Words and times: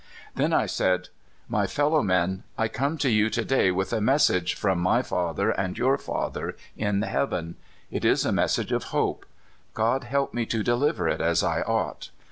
Then 0.33 0.51
I 0.51 0.65
said: 0.65 1.09
*' 1.29 1.47
My 1.57 1.67
fellow 1.67 2.01
men, 2.01 2.41
I 2.57 2.67
come 2.67 2.97
to 2.97 3.09
you 3.11 3.29
to 3.29 3.45
day 3.45 3.69
with 3.69 3.93
a 3.93 4.01
message 4.01 4.55
from 4.55 4.79
my 4.79 5.03
Father 5.03 5.51
and 5.51 5.77
your 5.77 5.95
Father 5.95 6.57
in 6.75 6.99
heaven. 7.03 7.53
It 7.91 8.03
is 8.03 8.25
a 8.25 8.31
message 8.31 8.71
of 8.71 8.85
hope. 8.85 9.27
God 9.75 10.05
help 10.05 10.33
me 10.33 10.47
to 10.47 10.63
deliver 10.63 11.07
it 11.07 11.21
as 11.21 11.43
I 11.43 11.61
ought 11.61 12.09